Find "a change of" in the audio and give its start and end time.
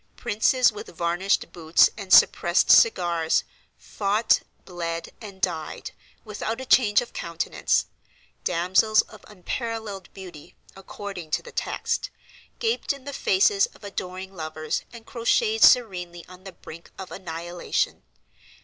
6.59-7.13